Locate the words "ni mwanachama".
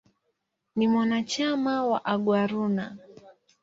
0.75-1.85